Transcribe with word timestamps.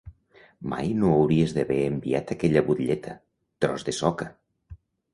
Mai 0.71 0.89
no 1.01 1.11
hauries 1.17 1.53
d'haver 1.59 1.79
enviat 1.91 2.35
aquella 2.39 2.65
butlleta, 2.73 3.17
tros 3.67 3.89
de 3.91 3.99
soca! 4.03 4.33